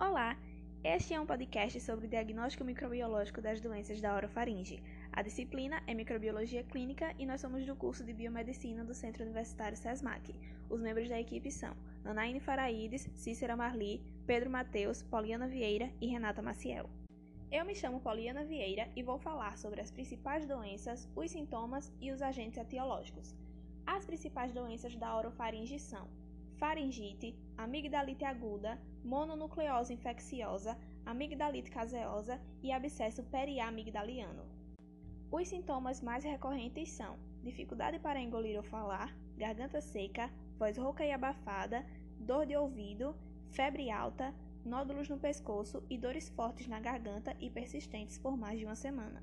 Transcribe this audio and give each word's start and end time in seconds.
Olá, 0.00 0.38
este 0.84 1.12
é 1.12 1.20
um 1.20 1.26
podcast 1.26 1.80
sobre 1.80 2.06
o 2.06 2.08
diagnóstico 2.08 2.62
microbiológico 2.62 3.42
das 3.42 3.60
doenças 3.60 4.00
da 4.00 4.14
orofaringe. 4.14 4.80
A 5.12 5.22
disciplina 5.22 5.82
é 5.88 5.92
Microbiologia 5.92 6.62
Clínica 6.62 7.12
e 7.18 7.26
nós 7.26 7.40
somos 7.40 7.66
do 7.66 7.74
curso 7.74 8.04
de 8.04 8.12
Biomedicina 8.12 8.84
do 8.84 8.94
Centro 8.94 9.24
Universitário 9.24 9.76
SESMAC. 9.76 10.36
Os 10.70 10.80
membros 10.80 11.08
da 11.08 11.18
equipe 11.18 11.50
são 11.50 11.74
Nanaine 12.04 12.38
Faraídes, 12.38 13.10
Cícera 13.12 13.56
Marli, 13.56 14.00
Pedro 14.24 14.48
Mateus, 14.48 15.02
Poliana 15.02 15.48
Vieira 15.48 15.90
e 16.00 16.06
Renata 16.06 16.40
Maciel. 16.40 16.88
Eu 17.50 17.64
me 17.64 17.74
chamo 17.74 17.98
Poliana 17.98 18.44
Vieira 18.44 18.88
e 18.94 19.02
vou 19.02 19.18
falar 19.18 19.58
sobre 19.58 19.80
as 19.80 19.90
principais 19.90 20.46
doenças, 20.46 21.08
os 21.16 21.28
sintomas 21.28 21.92
e 22.00 22.12
os 22.12 22.22
agentes 22.22 22.56
etiológicos. 22.56 23.34
As 23.84 24.06
principais 24.06 24.52
doenças 24.52 24.94
da 24.94 25.16
orofaringe 25.16 25.76
são 25.80 26.06
faringite, 26.58 27.36
amigdalite 27.56 28.24
aguda, 28.24 28.78
mononucleose 29.04 29.94
infecciosa, 29.94 30.76
amigdalite 31.06 31.70
caseosa 31.70 32.40
e 32.62 32.72
abscesso 32.72 33.22
periamigdaliano. 33.24 34.44
Os 35.30 35.48
sintomas 35.48 36.00
mais 36.00 36.24
recorrentes 36.24 36.90
são 36.90 37.16
dificuldade 37.42 37.98
para 38.00 38.20
engolir 38.20 38.56
ou 38.56 38.62
falar, 38.62 39.14
garganta 39.36 39.80
seca, 39.80 40.30
voz 40.58 40.76
rouca 40.76 41.04
e 41.04 41.12
abafada, 41.12 41.86
dor 42.18 42.44
de 42.44 42.56
ouvido, 42.56 43.14
febre 43.50 43.90
alta, 43.90 44.34
nódulos 44.64 45.08
no 45.08 45.18
pescoço 45.18 45.82
e 45.88 45.96
dores 45.96 46.28
fortes 46.28 46.66
na 46.66 46.80
garganta 46.80 47.36
e 47.40 47.48
persistentes 47.48 48.18
por 48.18 48.36
mais 48.36 48.58
de 48.58 48.64
uma 48.64 48.74
semana. 48.74 49.22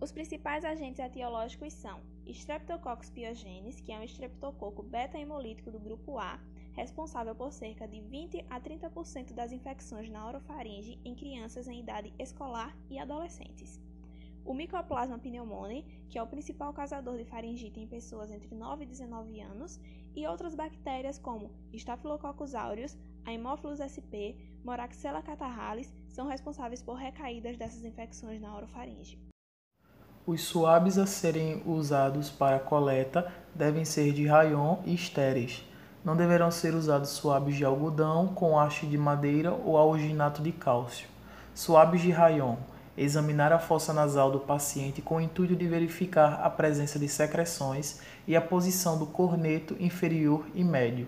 Os 0.00 0.12
principais 0.12 0.64
agentes 0.64 1.00
etiológicos 1.00 1.72
são 1.72 2.00
Streptococcus 2.26 3.10
pyogenes, 3.10 3.80
que 3.80 3.90
é 3.90 3.98
um 3.98 4.02
estreptococo 4.02 4.82
beta-hemolítico 4.82 5.70
do 5.70 5.80
grupo 5.80 6.18
A, 6.18 6.38
responsável 6.78 7.34
por 7.34 7.52
cerca 7.52 7.88
de 7.88 8.00
20 8.00 8.44
a 8.48 8.60
30% 8.60 9.32
das 9.32 9.50
infecções 9.50 10.08
na 10.08 10.24
orofaringe 10.24 10.96
em 11.04 11.12
crianças 11.12 11.66
em 11.66 11.80
idade 11.80 12.14
escolar 12.20 12.72
e 12.88 13.00
adolescentes. 13.00 13.80
O 14.44 14.54
Mycoplasma 14.54 15.18
pneumoniae, 15.18 15.84
que 16.08 16.16
é 16.16 16.22
o 16.22 16.26
principal 16.26 16.72
causador 16.72 17.16
de 17.18 17.24
faringite 17.24 17.80
em 17.80 17.86
pessoas 17.86 18.30
entre 18.30 18.54
9 18.54 18.84
e 18.84 18.86
19 18.86 19.40
anos, 19.40 19.80
e 20.14 20.26
outras 20.26 20.54
bactérias 20.54 21.18
como 21.18 21.50
Staphylococcus 21.72 22.54
aureus, 22.54 22.96
Haemophilus 23.26 23.80
sp, 23.80 24.38
Moraxella 24.64 25.20
catarrhalis 25.20 25.92
são 26.08 26.28
responsáveis 26.28 26.80
por 26.80 26.94
recaídas 26.94 27.56
dessas 27.56 27.84
infecções 27.84 28.40
na 28.40 28.56
orofaringe. 28.56 29.18
Os 30.24 30.42
suaves 30.42 30.96
a 30.96 31.06
serem 31.06 31.60
usados 31.66 32.30
para 32.30 32.60
coleta 32.60 33.32
devem 33.54 33.84
ser 33.84 34.12
de 34.12 34.26
rayon 34.26 34.78
e 34.86 34.94
estéreis, 34.94 35.64
não 36.08 36.16
deverão 36.16 36.50
ser 36.50 36.74
usados 36.74 37.10
suaves 37.10 37.54
de 37.54 37.66
algodão 37.66 38.28
com 38.28 38.58
haste 38.58 38.86
de 38.86 38.96
madeira 38.96 39.52
ou 39.52 39.76
alginato 39.76 40.40
de 40.40 40.52
cálcio. 40.52 41.06
Suaves 41.54 42.00
de 42.00 42.10
rayon. 42.10 42.56
Examinar 42.96 43.52
a 43.52 43.58
fossa 43.58 43.92
nasal 43.92 44.30
do 44.30 44.40
paciente 44.40 45.02
com 45.02 45.16
o 45.16 45.20
intuito 45.20 45.54
de 45.54 45.66
verificar 45.66 46.40
a 46.42 46.48
presença 46.48 46.98
de 46.98 47.06
secreções 47.10 48.00
e 48.26 48.34
a 48.34 48.40
posição 48.40 48.98
do 48.98 49.04
corneto 49.04 49.76
inferior 49.78 50.46
e 50.54 50.64
médio. 50.64 51.06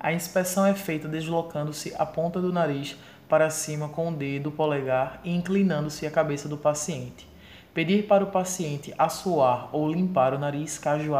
A 0.00 0.12
inspeção 0.12 0.66
é 0.66 0.74
feita 0.74 1.06
deslocando-se 1.06 1.94
a 1.96 2.04
ponta 2.04 2.40
do 2.40 2.52
nariz 2.52 2.96
para 3.28 3.48
cima 3.48 3.88
com 3.88 4.08
o 4.08 4.12
dedo 4.12 4.50
polegar 4.50 5.20
e 5.22 5.32
inclinando-se 5.32 6.04
a 6.04 6.10
cabeça 6.10 6.48
do 6.48 6.56
paciente. 6.56 7.30
Pedir 7.72 8.08
para 8.08 8.24
o 8.24 8.32
paciente 8.32 8.92
assoar 8.98 9.68
ou 9.70 9.88
limpar 9.88 10.34
o 10.34 10.38
nariz 10.38 10.78
caso 10.78 11.12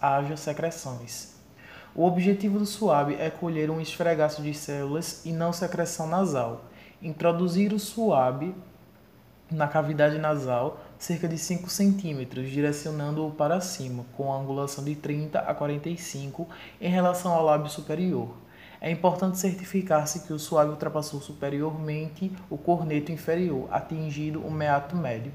haja 0.00 0.34
secreções. 0.38 1.33
O 1.96 2.04
objetivo 2.04 2.58
do 2.58 2.66
suave 2.66 3.14
é 3.20 3.30
colher 3.30 3.70
um 3.70 3.80
esfregaço 3.80 4.42
de 4.42 4.52
células 4.52 5.24
e 5.24 5.30
não 5.30 5.52
secreção 5.52 6.08
nasal. 6.08 6.64
Introduzir 7.00 7.72
o 7.72 7.78
suave 7.78 8.52
na 9.48 9.68
cavidade 9.68 10.18
nasal 10.18 10.80
cerca 10.98 11.28
de 11.28 11.38
5 11.38 11.68
cm, 11.68 12.24
direcionando-o 12.50 13.30
para 13.30 13.60
cima, 13.60 14.04
com 14.16 14.32
angulação 14.32 14.82
de 14.82 14.96
30 14.96 15.38
a 15.38 15.54
45 15.54 16.48
em 16.80 16.90
relação 16.90 17.32
ao 17.32 17.44
lábio 17.44 17.70
superior. 17.70 18.34
É 18.80 18.90
importante 18.90 19.38
certificar-se 19.38 20.26
que 20.26 20.32
o 20.32 20.38
suave 20.38 20.70
ultrapassou 20.70 21.20
superiormente 21.20 22.32
o 22.50 22.58
corneto 22.58 23.12
inferior, 23.12 23.68
atingindo 23.70 24.40
o 24.44 24.50
meato 24.50 24.96
médio. 24.96 25.32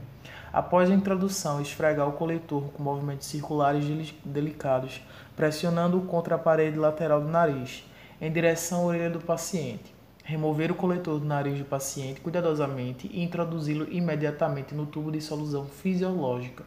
Após 0.52 0.90
a 0.90 0.94
introdução, 0.94 1.62
esfregar 1.62 2.10
o 2.10 2.14
coletor 2.14 2.64
com 2.72 2.82
movimentos 2.82 3.28
circulares 3.28 4.16
delicados, 4.26 5.00
pressionando-o 5.36 6.02
contra 6.02 6.36
a 6.36 6.40
parede 6.40 6.78
lateral 6.78 7.22
do 7.22 7.28
nariz, 7.28 7.84
em 8.20 8.32
direção 8.32 8.82
à 8.82 8.86
orelha 8.86 9.10
do 9.12 9.20
paciente. 9.20 9.94
Remover 10.24 10.72
o 10.72 10.76
coletor 10.76 11.20
do 11.20 11.26
nariz 11.26 11.60
do 11.60 11.66
paciente 11.66 12.22
cuidadosamente 12.22 13.08
e 13.14 13.24
introduzi-lo 13.24 13.88
imediatamente 13.92 14.74
no 14.74 14.88
tubo 14.88 15.12
de 15.12 15.22
solução 15.22 15.66
fisiológica. 15.66 16.64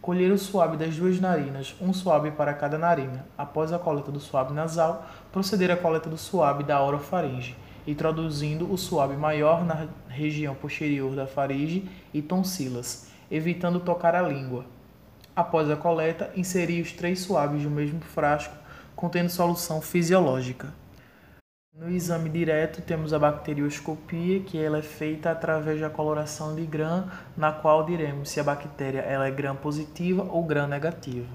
Colher 0.00 0.32
o 0.32 0.38
suave 0.38 0.76
das 0.76 0.96
duas 0.96 1.20
narinas, 1.20 1.76
um 1.80 1.92
suave 1.92 2.32
para 2.32 2.52
cada 2.54 2.76
narina. 2.76 3.24
Após 3.38 3.72
a 3.72 3.78
coleta 3.78 4.10
do 4.10 4.18
suave 4.18 4.52
nasal, 4.52 5.06
proceder 5.30 5.70
à 5.70 5.76
coleta 5.76 6.10
do 6.10 6.18
suave 6.18 6.64
da 6.64 6.82
orofaringe, 6.82 7.56
introduzindo 7.86 8.68
o 8.72 8.76
suave 8.76 9.16
maior 9.16 9.64
na 9.64 9.86
região 10.08 10.56
posterior 10.56 11.14
da 11.14 11.28
faringe 11.28 11.88
e 12.12 12.20
tonsilas, 12.20 13.11
evitando 13.32 13.80
tocar 13.80 14.14
a 14.14 14.22
língua. 14.22 14.66
Após 15.34 15.70
a 15.70 15.76
coleta, 15.76 16.30
inserir 16.36 16.82
os 16.82 16.92
três 16.92 17.20
suaves 17.20 17.64
no 17.64 17.70
mesmo 17.70 18.00
frasco 18.00 18.54
contendo 18.94 19.30
solução 19.30 19.80
fisiológica. 19.80 20.72
No 21.74 21.88
exame 21.90 22.28
direto 22.28 22.82
temos 22.82 23.14
a 23.14 23.18
bacterioscopia, 23.18 24.40
que 24.40 24.58
ela 24.58 24.78
é 24.78 24.82
feita 24.82 25.30
através 25.30 25.80
da 25.80 25.88
coloração 25.88 26.54
de 26.54 26.66
gram, 26.66 27.08
na 27.34 27.50
qual 27.50 27.86
diremos 27.86 28.28
se 28.28 28.38
a 28.38 28.44
bactéria 28.44 29.00
ela 29.00 29.26
é 29.26 29.30
gram 29.30 29.56
positiva 29.56 30.22
ou 30.30 30.44
gram 30.44 30.66
negativa. 30.66 31.34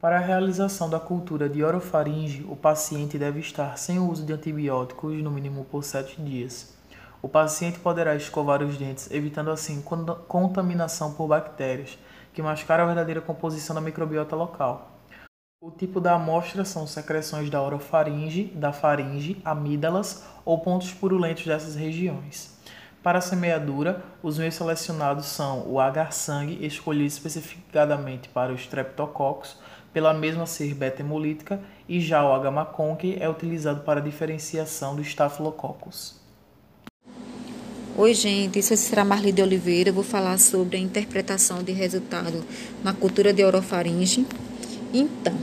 Para 0.00 0.16
a 0.16 0.20
realização 0.20 0.90
da 0.90 0.98
cultura 0.98 1.48
de 1.48 1.62
orofaringe, 1.62 2.44
o 2.48 2.56
paciente 2.56 3.16
deve 3.16 3.38
estar 3.38 3.78
sem 3.78 4.00
o 4.00 4.10
uso 4.10 4.26
de 4.26 4.32
antibióticos 4.32 5.22
no 5.22 5.30
mínimo 5.30 5.64
por 5.64 5.84
7 5.84 6.20
dias. 6.20 6.76
O 7.22 7.28
paciente 7.28 7.78
poderá 7.78 8.16
escovar 8.16 8.64
os 8.64 8.76
dentes, 8.76 9.08
evitando 9.08 9.52
assim 9.52 9.80
contaminação 10.26 11.14
por 11.14 11.28
bactérias, 11.28 11.96
que 12.34 12.42
mascaram 12.42 12.82
a 12.82 12.86
verdadeira 12.88 13.20
composição 13.20 13.76
da 13.76 13.80
microbiota 13.80 14.34
local. 14.34 14.90
O 15.60 15.70
tipo 15.70 16.00
da 16.00 16.14
amostra 16.14 16.64
são 16.64 16.84
secreções 16.84 17.48
da 17.48 17.62
orofaringe, 17.62 18.46
da 18.46 18.72
faringe, 18.72 19.40
amígdalas 19.44 20.24
ou 20.44 20.58
pontos 20.58 20.92
purulentos 20.92 21.46
dessas 21.46 21.76
regiões. 21.76 22.58
Para 23.04 23.18
a 23.18 23.22
semeadura, 23.22 24.02
os 24.20 24.36
meios 24.36 24.56
selecionados 24.56 25.26
são 25.26 25.68
o 25.68 25.78
agar-sangue, 25.78 26.66
escolhido 26.66 27.06
especificadamente 27.06 28.28
para 28.30 28.52
os 28.52 28.62
streptococcus, 28.62 29.60
pela 29.92 30.12
mesma 30.12 30.44
ser 30.44 30.74
beta-hemolítica, 30.74 31.60
e 31.88 32.00
já 32.00 32.24
o 32.24 32.32
H-Maconque 32.32 33.16
é 33.20 33.28
utilizado 33.28 33.82
para 33.82 34.00
a 34.00 34.02
diferenciação 34.02 34.96
do 34.96 35.02
Staphylococcus. 35.02 36.21
Oi, 37.94 38.14
gente, 38.14 38.62
sou 38.62 38.74
Cícera 38.74 39.04
Marli 39.04 39.30
de 39.32 39.42
Oliveira. 39.42 39.90
Eu 39.90 39.94
vou 39.94 40.02
falar 40.02 40.38
sobre 40.38 40.78
a 40.78 40.80
interpretação 40.80 41.62
de 41.62 41.72
resultado 41.72 42.42
na 42.82 42.94
cultura 42.94 43.34
de 43.34 43.44
orofaringe. 43.44 44.26
Então, 44.94 45.36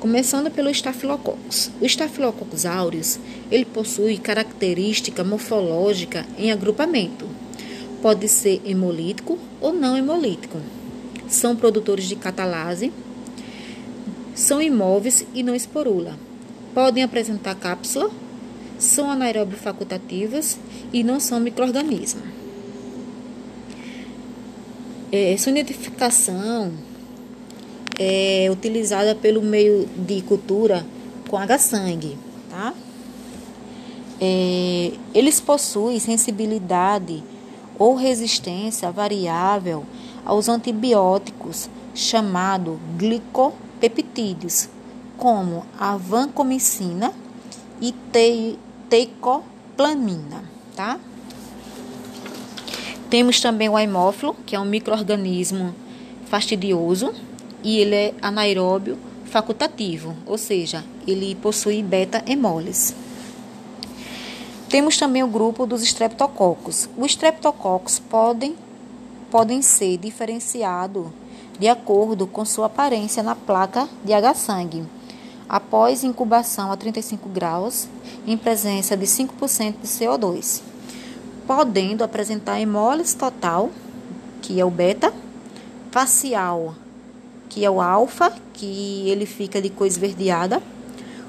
começando 0.00 0.50
pelo 0.50 0.70
Staphylococcus. 0.70 1.70
O 1.82 1.84
Staphylococcus 1.84 2.64
aureus, 2.64 3.18
ele 3.50 3.66
possui 3.66 4.16
característica 4.16 5.22
morfológica 5.22 6.24
em 6.38 6.50
agrupamento. 6.50 7.28
Pode 8.00 8.28
ser 8.28 8.62
hemolítico 8.64 9.38
ou 9.60 9.74
não 9.74 9.94
hemolítico. 9.94 10.58
São 11.28 11.54
produtores 11.54 12.06
de 12.06 12.16
catalase, 12.16 12.90
são 14.34 14.62
imóveis 14.62 15.26
e 15.34 15.42
não 15.42 15.54
esporula. 15.54 16.18
Podem 16.72 17.04
apresentar 17.04 17.54
cápsula 17.56 18.10
são 18.78 19.10
anaeróbio 19.10 19.56
facultativas 19.56 20.58
e 20.92 21.02
não 21.02 21.20
são 21.20 21.40
microorganismos. 21.40 22.24
É, 25.10 25.36
sua 25.36 25.52
identificação 25.52 26.72
é 27.98 28.48
utilizada 28.50 29.14
pelo 29.14 29.40
meio 29.40 29.86
de 29.96 30.22
cultura 30.22 30.84
com 31.28 31.36
H-sangue, 31.38 32.18
tá? 32.50 32.74
É, 34.20 34.92
eles 35.12 35.40
possuem 35.40 35.98
sensibilidade 36.00 37.22
ou 37.78 37.94
resistência 37.94 38.90
variável 38.90 39.84
aos 40.24 40.48
antibióticos 40.48 41.68
chamado 41.94 42.80
glicopeptídeos, 42.96 44.68
como 45.16 45.64
a 45.78 45.96
vancomicina 45.96 47.12
e 47.80 47.92
teicoplamina, 48.94 50.44
tá? 50.76 51.00
Temos 53.10 53.40
também 53.40 53.68
o 53.68 53.76
aimófilo, 53.76 54.36
que 54.46 54.54
é 54.54 54.60
um 54.60 54.64
microorganismo 54.64 55.74
fastidioso 56.26 57.12
e 57.64 57.78
ele 57.78 57.96
é 57.96 58.14
anaeróbio 58.22 58.96
facultativo, 59.24 60.14
ou 60.24 60.38
seja, 60.38 60.84
ele 61.08 61.34
possui 61.34 61.82
beta-hemolis. 61.82 62.94
Temos 64.68 64.96
também 64.96 65.24
o 65.24 65.28
grupo 65.28 65.66
dos 65.66 65.82
estreptococos. 65.82 66.88
Os 66.96 67.06
estreptococos 67.06 67.98
podem, 67.98 68.54
podem 69.28 69.60
ser 69.60 69.98
diferenciados 69.98 71.08
de 71.58 71.66
acordo 71.66 72.28
com 72.28 72.44
sua 72.44 72.66
aparência 72.66 73.24
na 73.24 73.34
placa 73.34 73.88
de 74.04 74.12
H-sangue. 74.12 74.84
Após 75.48 76.04
incubação 76.04 76.72
a 76.72 76.76
35 76.76 77.28
graus, 77.28 77.88
em 78.26 78.36
presença 78.36 78.96
de 78.96 79.06
5% 79.06 79.74
de 79.82 79.88
CO2, 79.88 80.62
podendo 81.46 82.02
apresentar 82.02 82.60
hemólise 82.60 83.16
total, 83.16 83.70
que 84.40 84.58
é 84.60 84.64
o 84.64 84.70
beta, 84.70 85.12
facial, 85.90 86.74
que 87.48 87.64
é 87.64 87.70
o 87.70 87.80
alfa, 87.80 88.32
que 88.52 89.08
ele 89.08 89.26
fica 89.26 89.60
de 89.60 89.70
cor 89.70 89.86
esverdeada, 89.86 90.62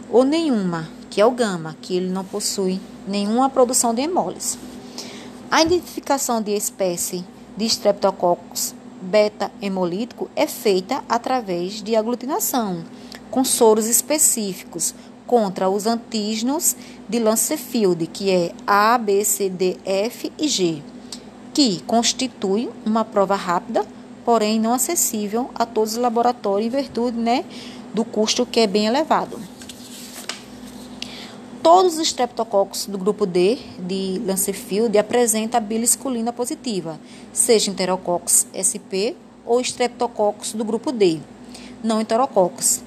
ou 0.10 0.24
nenhuma, 0.24 0.88
que 1.10 1.20
é 1.20 1.26
o 1.26 1.32
gama, 1.32 1.76
que 1.82 1.96
ele 1.96 2.10
não 2.10 2.24
possui 2.24 2.80
nenhuma 3.08 3.50
produção 3.50 3.94
de 3.94 4.02
hemólise. 4.02 4.58
A 5.50 5.62
identificação 5.62 6.42
de 6.42 6.52
espécie 6.52 7.24
de 7.56 7.66
Streptococcus 7.66 8.75
beta-hemolítico 9.02 10.30
é 10.36 10.48
feita 10.48 11.04
através 11.08 11.82
de 11.82 11.96
aglutinação, 11.96 12.84
com 13.30 13.44
soros 13.44 13.88
específicos 13.88 14.94
contra 15.28 15.70
os 15.70 15.86
antígenos 15.86 16.76
de 17.10 17.20
Lancefield, 17.20 18.08
que 18.08 18.32
é 18.32 18.52
A, 18.66 18.98
B, 18.98 19.24
C, 19.24 19.50
D, 19.50 19.78
F 19.86 20.32
e 20.38 20.48
G, 20.48 20.82
que 21.54 21.82
constitui 21.82 22.70
uma 22.86 23.04
prova 23.04 23.36
rápida, 23.36 23.86
porém 24.24 24.60
não 24.60 24.74
acessível 24.74 25.50
a 25.56 25.66
todos 25.66 25.94
os 25.94 25.98
laboratórios 25.98 26.68
em 26.68 26.76
virtude 26.76 27.18
né, 27.18 27.46
do 27.94 28.04
custo 28.04 28.46
que 28.46 28.60
é 28.60 28.68
bem 28.68 28.88
elevado. 28.88 29.40
Todos 31.66 31.98
os 31.98 32.10
streptococcus 32.10 32.86
do 32.86 32.96
grupo 32.96 33.26
D 33.26 33.58
de 33.80 34.22
Lancefield 34.24 34.96
apresentam 35.00 35.60
bilisculina 35.60 36.32
positiva, 36.32 37.00
seja 37.34 37.72
Enterococcus 37.72 38.46
sp 38.54 39.18
ou 39.44 39.60
Streptococcus 39.60 40.54
do 40.54 40.64
grupo 40.64 40.92
D, 40.92 41.20
não 41.84 42.00
Enterococcus. 42.00 42.84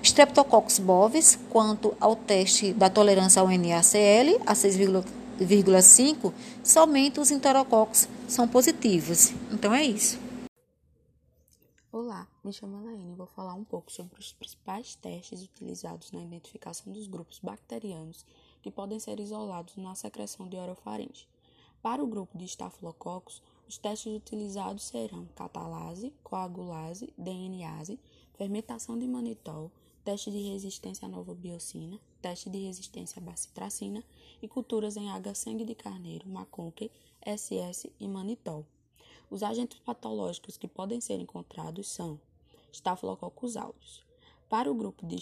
Streptococcus 0.00 0.78
bovis, 0.78 1.36
quanto 1.50 1.92
ao 1.98 2.14
teste 2.14 2.72
da 2.72 2.88
tolerância 2.88 3.42
ao 3.42 3.48
NaCl, 3.48 4.40
a 4.46 4.54
6,5, 4.54 6.32
somente 6.62 7.18
os 7.18 7.32
enterococcus 7.32 8.06
são 8.28 8.46
positivos. 8.46 9.32
Então 9.50 9.74
é 9.74 9.82
isso. 9.82 10.20
Olá, 11.90 12.28
me 12.42 12.52
chamo 12.54 12.78
Anaíne 12.78 13.12
e 13.12 13.14
vou 13.14 13.26
falar 13.26 13.52
um 13.52 13.64
pouco 13.64 13.92
sobre 13.92 14.18
os 14.18 14.32
principais 14.32 14.94
testes 14.94 15.42
utilizados 15.42 16.10
na 16.10 16.22
identificação 16.22 16.90
dos 16.90 17.06
grupos 17.06 17.38
bacterianos 17.38 18.24
que 18.62 18.70
podem 18.70 18.98
ser 18.98 19.20
isolados 19.20 19.76
na 19.76 19.94
secreção 19.94 20.48
de 20.48 20.56
orofaringe. 20.56 21.28
Para 21.82 22.02
o 22.02 22.06
grupo 22.06 22.38
de 22.38 22.46
Staphylococcus, 22.46 23.42
os 23.68 23.76
testes 23.76 24.14
utilizados 24.16 24.84
serão 24.84 25.26
catalase, 25.34 26.14
coagulase, 26.24 27.12
DNase, 27.16 28.00
fermentação 28.34 28.98
de 28.98 29.06
manitol, 29.06 29.70
teste 30.02 30.30
de 30.30 30.38
resistência 30.38 31.06
à 31.06 31.08
nova 31.10 31.34
biocina, 31.34 32.00
teste 32.22 32.48
de 32.48 32.58
resistência 32.58 33.20
à 33.20 33.24
bacitracina 33.24 34.02
e 34.40 34.48
culturas 34.48 34.96
em 34.96 35.10
H-sangue 35.10 35.64
de 35.64 35.74
carneiro, 35.74 36.26
Maconque, 36.26 36.90
SS 37.22 37.92
e 38.00 38.08
manitol. 38.08 38.64
Os 39.30 39.42
agentes 39.42 39.78
patológicos 39.80 40.56
que 40.56 40.66
podem 40.66 41.00
ser 41.00 41.20
encontrados 41.20 41.86
são 41.88 42.18
Staphylococcus 42.72 43.56
aureus. 43.56 44.04
Para 44.48 44.70
o 44.70 44.74
grupo 44.74 45.06
de 45.06 45.16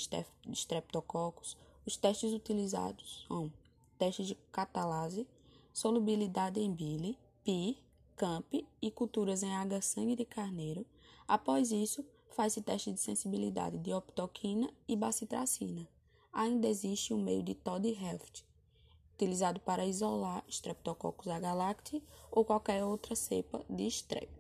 Streptococcus, 0.53 1.57
os 1.85 1.97
testes 1.97 2.33
utilizados 2.33 3.25
são 3.27 3.53
testes 3.99 4.27
de 4.27 4.35
catalase, 4.53 5.27
solubilidade 5.73 6.61
em 6.61 6.73
bile, 6.73 7.19
PI, 7.45 7.79
CAMP 8.17 8.67
e 8.81 8.91
culturas 8.91 9.43
em 9.43 9.55
H-sangue 9.55 10.17
de 10.17 10.25
carneiro. 10.25 10.87
Após 11.27 11.71
isso, 11.73 12.05
faz-se 12.31 12.63
teste 12.63 12.93
de 12.93 13.01
sensibilidade 13.01 13.79
de 13.79 13.93
optoquina 13.93 14.71
e 14.87 14.97
bacitracina. 14.97 15.89
Ainda 16.33 16.69
existe 16.69 17.13
o 17.13 17.19
meio 17.19 17.43
de 17.43 17.55
Todd-Helft, 17.55 18.45
utilizado 19.15 19.61
para 19.61 19.85
isolar 19.85 20.45
Streptococcus 20.49 21.29
agalacti 21.29 22.03
ou 22.31 22.45
qualquer 22.45 22.85
outra 22.85 23.17
cepa 23.17 23.65
de 23.69 23.87
estrepto. 23.87 24.38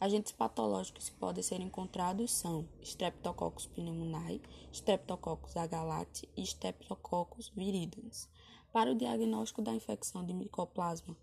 Agentes 0.00 0.32
patológicos 0.32 1.10
que 1.10 1.16
podem 1.16 1.42
ser 1.42 1.60
encontrados 1.60 2.32
são 2.32 2.66
Streptococcus 2.82 3.66
pneumoniae, 3.66 4.40
Streptococcus 4.72 5.56
agalacti 5.58 6.26
e 6.34 6.42
Streptococcus 6.42 7.50
viridans. 7.50 8.26
Para 8.72 8.92
o 8.92 8.94
diagnóstico 8.94 9.60
da 9.60 9.74
infecção 9.74 10.24
de 10.24 10.32
Mycoplasma 10.32 11.14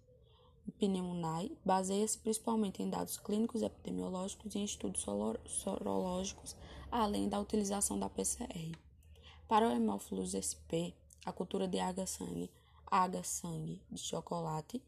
pneumoniae, 0.77 1.57
baseia-se 1.65 2.19
principalmente 2.19 2.83
em 2.83 2.89
dados 2.89 3.17
clínicos 3.17 3.63
epidemiológicos 3.63 4.53
e 4.53 4.59
em 4.59 4.63
estudos 4.63 5.03
sorológicos, 5.47 6.55
além 6.91 7.27
da 7.27 7.39
utilização 7.39 7.97
da 7.97 8.07
PCR. 8.07 8.77
Para 9.47 9.67
o 9.67 9.71
hemófilos 9.71 10.35
SP, 10.37 10.93
a 11.25 11.31
cultura 11.31 11.67
de 11.67 11.79
H-sangue 11.79 12.51
água, 12.89 13.23
sangue 13.23 13.81
de 13.91 13.99
chocolate 13.99 14.81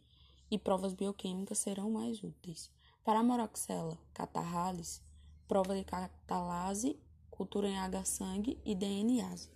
e 0.50 0.58
provas 0.58 0.94
bioquímicas 0.94 1.58
serão 1.58 1.92
mais 1.92 2.24
úteis. 2.24 2.72
Para 3.04 3.20
a 3.20 3.24
Moraxella 3.24 3.98
catarralis, 4.14 5.02
prova 5.48 5.74
de 5.76 5.84
catalase, 5.84 7.00
cultura 7.32 7.68
em 7.68 7.80
H-sangue 7.80 8.60
e 8.66 8.76
DNase. 8.76 9.50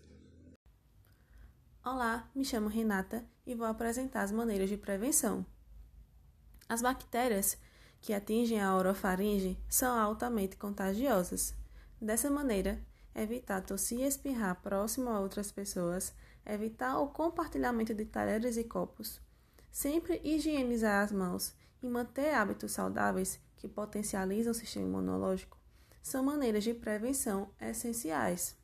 Olá, 1.86 2.30
me 2.34 2.46
chamo 2.46 2.70
Renata 2.70 3.26
e 3.46 3.54
vou 3.54 3.68
apresentar 3.68 4.22
as 4.22 4.32
maneiras 4.32 4.70
de 4.70 4.78
prevenção. 4.78 5.46
As 6.70 6.82
bactérias 6.82 7.58
que 8.02 8.14
atingem 8.14 8.62
a 8.62 8.76
orofaringe 8.76 9.60
são 9.68 9.94
altamente 10.00 10.56
contagiosas. 10.56 11.54
Dessa 12.02 12.32
maneira, 12.32 12.82
evitar 13.14 13.62
tossir 13.62 14.00
e 14.00 14.08
espirrar 14.08 14.62
próximo 14.62 15.10
a 15.10 15.20
outras 15.20 15.52
pessoas 15.52 16.14
evitar 16.46 16.98
o 17.00 17.08
compartilhamento 17.08 17.94
de 17.94 18.06
talheres 18.06 18.58
e 18.58 18.64
copos, 18.64 19.22
sempre 19.72 20.20
higienizar 20.24 21.04
as 21.04 21.12
mãos 21.12 21.54
e 21.84 21.90
manter 21.90 22.34
hábitos 22.34 22.72
saudáveis 22.72 23.40
que 23.58 23.68
potencializam 23.68 24.52
o 24.52 24.56
sistema 24.56 24.88
imunológico 24.88 25.58
são 26.02 26.24
maneiras 26.24 26.64
de 26.64 26.74
prevenção 26.74 27.50
essenciais. 27.60 28.58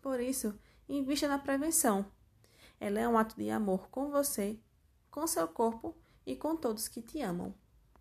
Por 0.00 0.20
isso, 0.20 0.58
invista 0.88 1.26
na 1.26 1.38
prevenção. 1.38 2.06
Ela 2.78 3.00
é 3.00 3.08
um 3.08 3.16
ato 3.16 3.36
de 3.36 3.50
amor 3.50 3.88
com 3.88 4.10
você, 4.10 4.58
com 5.10 5.26
seu 5.26 5.48
corpo 5.48 5.96
e 6.26 6.36
com 6.36 6.56
todos 6.56 6.88
que 6.88 7.02
te 7.02 7.20
amam. 7.20 7.54